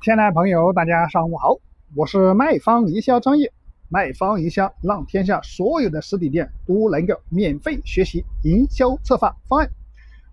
[0.00, 1.56] 亲爱的朋友，大家上午好，
[1.96, 3.52] 我是卖方营销专业，
[3.88, 9.68] 卖方营销让天下所有的实体店都能够免费学习营销策划方案。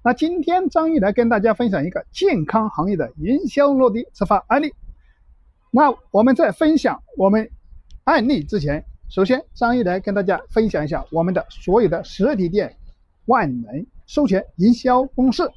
[0.04, 4.71] 那今天张毅来跟大家分享一个健康行业的营销落地策划案例。
[5.71, 7.50] 那我们在分享我们
[8.04, 12.77] 案例之前，首先张毅来跟大家分享一下我们的所有的实体店
[13.25, 15.50] 万能授权营销公式。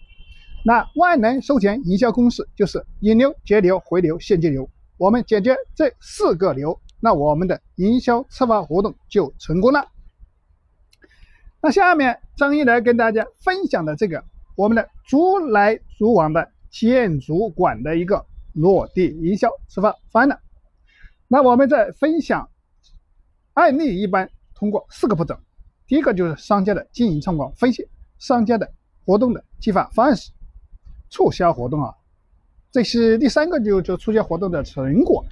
[0.69, 4.69] 那万能收钱营销公式就是引流、截流、回流、现金流。
[4.99, 9.89] 我们解决这四个流，那我们的营销策划活动就成功了。
[11.63, 14.23] 那下面张一来跟大家分享的这个
[14.57, 20.39] 我们的逐来逐往的建筑馆的一个落地营销策划方案。
[21.29, 22.47] 那我们在分享
[23.55, 25.35] 案例，一般通过四个步骤。
[25.87, 28.71] 第一个就是商家的经营状况分析，商家的
[29.07, 30.31] 活动的计划方案时。
[31.11, 31.95] 促销活动啊，
[32.71, 35.25] 这是第三个就就促销活动的成果，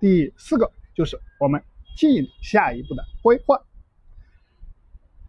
[0.00, 1.62] 第四个就是我们
[1.96, 3.60] 经营下一步的规划。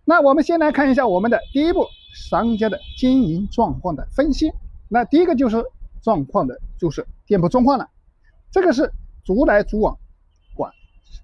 [0.04, 4.52] 那我们先来看一下我们的第一步，商家的经营状况的分析。
[4.88, 5.64] 那第一个就是
[6.02, 7.90] 状况的，就是店铺状况了。
[8.52, 8.92] 这个是
[9.24, 9.98] 逐来逐往
[10.56, 10.72] 管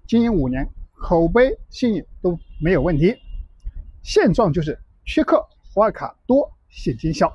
[0.08, 3.16] 经营五年，口碑信誉都没有问题。
[4.02, 7.32] 现状就是缺客、花卡多、现金少。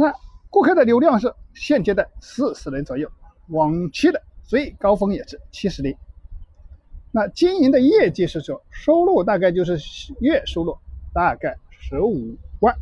[0.00, 0.14] 那
[0.48, 3.10] 顾客的流量是现阶段四十人左右，
[3.48, 5.92] 往期的最高峰也是七十人。
[7.10, 9.76] 那经营的业绩是说，收入大概就是
[10.20, 10.78] 月收入
[11.12, 12.76] 大概十五万，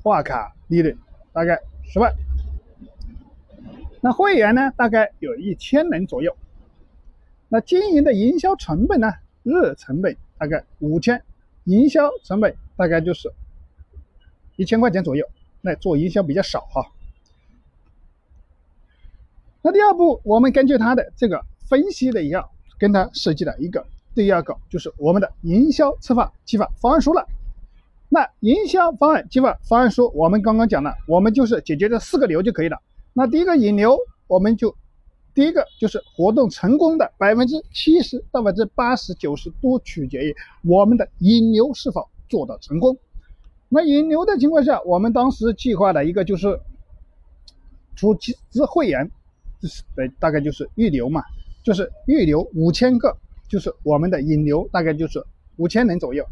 [0.00, 0.96] 话卡利润
[1.32, 2.14] 大概十万。
[4.00, 6.36] 那会员呢，大概有一千人左右。
[7.48, 9.12] 那经营的营销成本呢，
[9.42, 11.20] 日成本大概五千，
[11.64, 13.32] 营销成本大概就是
[14.54, 15.26] 一千块钱左右。
[15.60, 16.84] 那做营销比较少哈。
[19.62, 27.26] 那第二步，我们根据他的这个分析的一样，跟他设计了一个第二个，就是我们的营销策划计划方案书了。
[28.08, 32.78] 那营销方案计划方案书，我们刚刚讲了，我们就是解决这四个流就可以了。
[33.12, 34.74] 那第一个引流，我们就
[35.34, 40.34] 第一个就是活动成功的百分之七十到百分之八十九十都取决于
[40.64, 42.96] 我们的引流是否做到成功。
[43.72, 46.60] 那引流的情况下，我们当时计划的一个就是
[47.94, 48.12] 出
[48.50, 49.08] 资会员，
[49.62, 51.22] 就是呃，大概就是预留嘛，
[51.62, 53.16] 就是预留五千个，
[53.48, 55.24] 就是我们的引流大概就是
[55.56, 56.26] 五千人左右。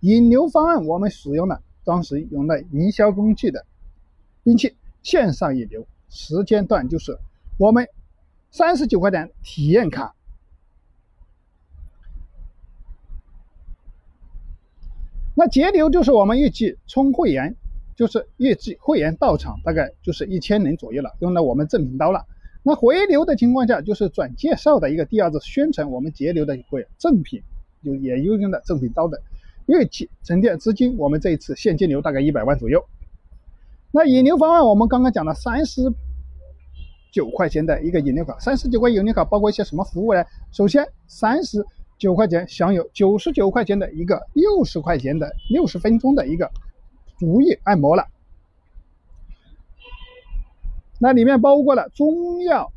[0.00, 3.66] 引流方案我们使用了当时用的营销工具的，
[4.42, 7.18] 并且线上引流时间段就是
[7.58, 7.86] 我们
[8.50, 10.14] 三十九块钱体验卡。
[15.38, 17.54] 那节流就是我们预计充会员，
[17.94, 22.24] 就是预计会员到场大概就是一千人左右了，用了我们赠品刀了。
[22.64, 27.40] 那回流的情况下，就是转介绍的一个第二次宣传，我们节流的会赠品，
[27.84, 29.22] 就也有用的赠品刀的。
[29.66, 32.84] 预计沉淀资金，我们这一次现金流大概一百万左右。
[33.92, 35.82] 那引流方案我们刚刚讲了三十
[37.12, 40.24] 九块钱的一个引流卡，三十九块引流卡包括一些什么服务呢？
[40.50, 41.64] 首先三十。
[41.98, 46.48] 九块钱享有九十九块钱的一个六十块钱的六十分钟的一个
[47.18, 48.06] 足浴按摩了，
[51.00, 52.72] 那里面包括了中药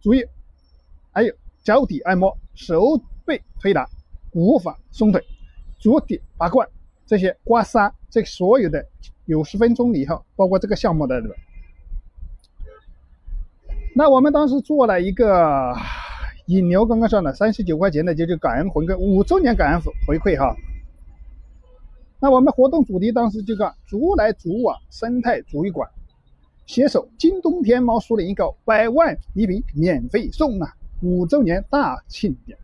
[0.00, 0.28] 足浴，
[1.10, 1.34] 还有
[1.64, 3.84] 脚底按摩、手背推拿、
[4.30, 5.20] 骨法松腿、
[5.80, 6.68] 足底拔罐
[7.06, 8.86] 这些刮痧，这所有的
[9.26, 11.20] 九十分钟以后，包括这个项目的。
[13.96, 15.74] 那我们当时做了一个。
[16.46, 20.54] 引流刚刚上了三十九块钱的，就是感恩回馈五周年感恩回馈哈。
[22.20, 25.88] 那我们活动主题当时就叫竹来竹往生态主浴馆，
[26.66, 32.58] 携手京东天猫苏宁易购百万礼品免费送啊，五周年大庆典。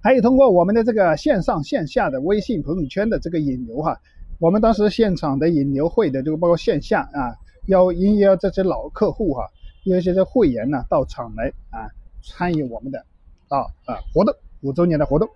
[0.00, 4.00] 还有通过我们的这个线上线下的微信朋友圈的这个引流哈，
[4.38, 7.36] 我们当时现场的引流会的这个包括线下啊，
[7.66, 9.50] 邀应邀这些老客户哈。
[9.94, 11.88] 有些这会员呢到场来啊
[12.22, 13.04] 参与我们的
[13.48, 15.28] 啊啊活动五周年的活动。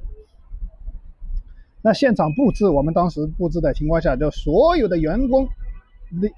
[1.83, 5.47] 那现场布置，我们当时布置的情况下，就所有的员工
[6.11, 6.29] 那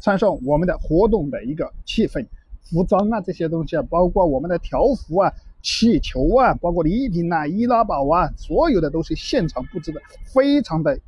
[0.00, 2.24] 穿上我们的活动的一个气氛、
[2.62, 5.32] 服装啊这些东西啊，包括我们的条幅啊、
[5.62, 10.00] 气球啊，包括礼品呐、易拉宝啊，所有的都是现场布置的，
[10.32, 11.00] 非常的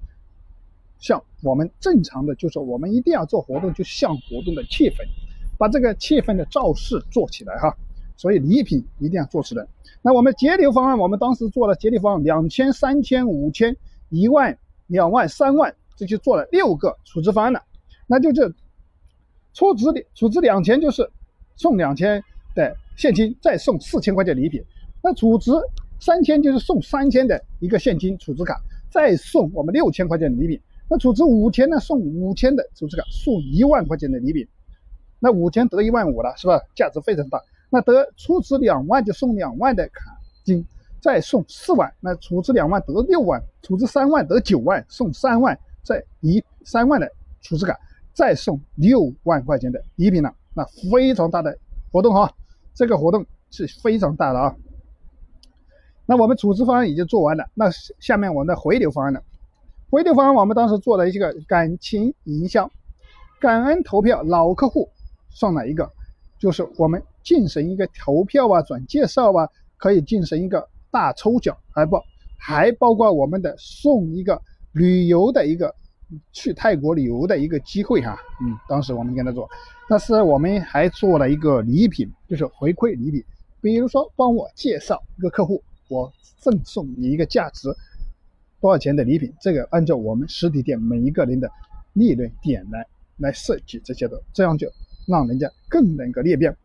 [0.99, 5.07] 像我们正常的，就是我们一定要做活动，就像活动的气氛。
[5.59, 7.75] 把这个气氛的造势做起来哈，
[8.17, 9.67] 所以礼品一定要做起来。
[10.03, 13.77] 那我们节流方案，我们当时做了节流方案，两千、三千、五千、
[14.11, 14.57] 一万、
[14.87, 17.63] 两万、三万，这就做了六个储值方案了。
[18.07, 18.53] 那就这
[19.53, 21.11] 储值的储值两千就是
[21.57, 22.23] 送两千
[22.55, 24.63] 的现金，再送四千块钱礼品。
[25.03, 25.51] 那储值
[25.99, 28.61] 三千就是送三千的一个现金储值卡，
[28.91, 30.61] 再送我们六千块钱的礼品。
[30.89, 34.47] 那储值五千呢，送五千的储值卡，送一万块钱的礼品。
[35.19, 36.61] 那五千得一万五了，是吧？
[36.75, 37.41] 价值非常大。
[37.71, 40.65] 那得出资两万就送两万的卡金，
[41.01, 41.93] 再送四万。
[42.01, 47.11] 那出资两万得六万，出资三万得九万，送三万，再一三万的
[47.41, 47.79] 储值卡，
[48.15, 50.33] 再送六万块钱的礼品了。
[50.55, 51.59] 那非常大的
[51.91, 52.31] 活动哈，
[52.73, 54.55] 这个活动是非常大的啊。
[56.07, 59.21] 那我们储值方案已经做完了，那下面我们的回流方案了。
[59.91, 62.71] 回流方案我们当时做了一个感情营销，
[63.41, 64.89] 感恩投票老客户
[65.37, 65.93] 送哪一个？
[66.39, 71.99] 就是我们进行一个投票啊，转介绍啊，可以进行一个大抽奖，还不
[72.39, 74.41] 还包括我们的送一个
[74.73, 75.75] 旅游的一个
[76.33, 78.19] 去泰国旅游的一个机会哈。
[78.43, 79.49] 嗯，当时我们跟他做，
[79.89, 83.23] 但是我们还做了一个礼品，就是回馈礼品，
[83.61, 87.69] 比如说帮我介绍一个客户，我赠送你一个价值
[88.61, 91.51] 多少钱的礼品，这个按照我们实体店每一个人的
[91.95, 92.87] 利润点来
[93.19, 94.71] 来设计这些的，这样就。
[95.07, 96.57] 让人家更能够裂变。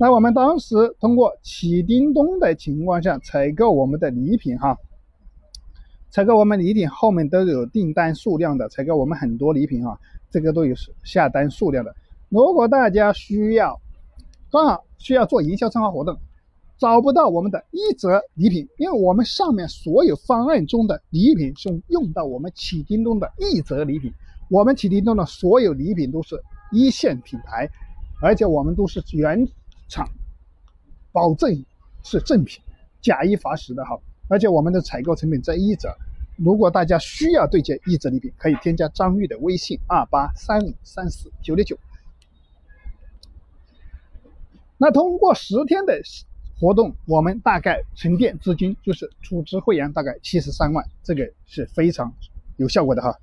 [0.00, 4.78] 那我们当时通过起叮咚的情况下采购我们的礼品哈，
[6.08, 9.98] 采购我们礼品后面都有订单数量的，采购我们很多礼品哈，
[10.30, 10.72] 这个都有
[11.02, 11.92] 下单数量的。
[12.28, 13.80] 如果大家需要，
[14.52, 16.16] 刚好需要做营销策划活动，
[16.78, 24.12] 找不到我们的一折礼品，因为我们上面所有方案中的礼品是用到我们起叮咚的一折礼品，
[24.48, 26.40] 我们起叮咚的所有礼品都是。
[26.70, 27.68] 一线品牌，
[28.20, 29.46] 而且我们都是原
[29.88, 30.08] 厂
[31.12, 31.64] 保证
[32.02, 32.62] 是正品，
[33.00, 33.98] 假一罚十的哈。
[34.28, 35.88] 而且我们的采购成本在一折。
[36.36, 41.76] 如果大家需要对接一折礼品，可以添加张玉的微信二八三五三四九六九。
[44.76, 46.00] 那通过十天的
[46.60, 52.14] 活动，我们大概沉淀资金就是储值会员大概七十三万，这个是非常
[52.56, 53.18] 有效果的哈。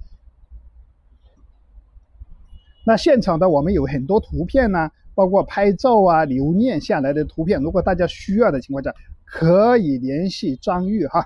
[2.85, 7.59] 那现场的我们有很多图片呢，包括拍照啊、留念下来的图片。
[7.59, 8.93] 如果大家需要的情况下，
[9.25, 11.25] 可以联系张玉哈，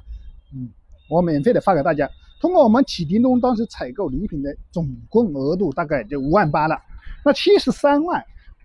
[0.54, 0.70] 嗯，
[1.10, 2.10] 我免费的发给大家。
[2.40, 6.82] 通过我们启叮咚当时采购礼品的总共额度大概就五万八了，
[7.26, 8.24] 那七十三万，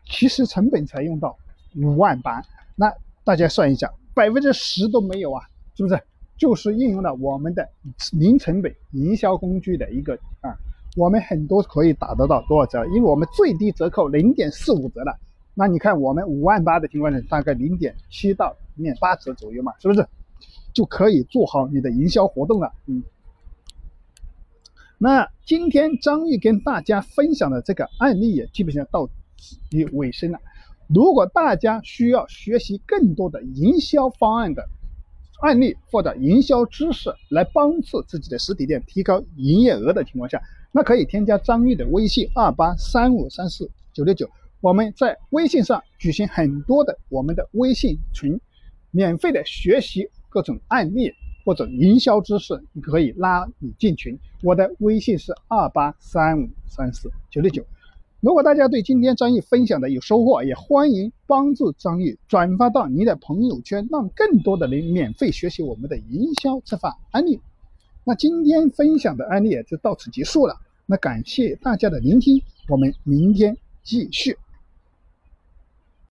[0.09, 1.37] 其实成本才用到
[1.77, 2.41] 五万八，
[2.77, 2.93] 那
[3.25, 5.43] 大家算一下，百分之十都没有啊，
[5.77, 6.01] 是不是？
[6.37, 7.69] 就是应用了我们的
[8.13, 10.57] 零成本营销工具的一个啊。
[10.95, 12.87] 我们很多可以打得到多少折？
[12.87, 15.19] 因为我们最低折扣零点四五折了。
[15.55, 20.07] 那你看我们五万八的情况下，大概零点七到零点八折左右嘛，是不是
[20.73, 22.73] 就可以做好你的营销活动了？
[22.87, 23.03] 嗯。
[24.97, 29.09] 那今天张毅跟大家分享的这个案例也基本上到
[29.71, 30.39] 于尾声了。
[30.87, 34.69] 如果大家需要学习更多的营销方案的
[35.41, 40.41] 案例或者营销知识，来帮助自己的实体店提高营业额的情况下，
[40.77, 44.29] 那可以添加张玉的微信二八三五三四九六九，
[44.61, 48.41] 我们在微信上举行很多的我们的微信群，
[48.91, 51.13] 免费的学习各种案例
[51.45, 54.19] 或者营销知识，你可以拉你进群。
[54.43, 57.65] 我的微信是二八三五三四九六九。
[58.19, 67.39] 如果大家对今天张毅分享的有收获，也欢迎帮助张毅转发到你的朋友圈，让更多的人免费学习我们的营销策划案例。
[68.03, 70.57] 那今天分享的案例就到此结束了。
[70.87, 74.37] 那感谢大家的聆听，我们明天继续。